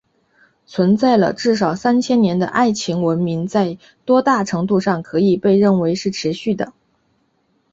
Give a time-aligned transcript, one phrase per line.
[0.65, 6.73] 存在了至少三千多年的爱琴文明在多大程度上可以被认为是持续的？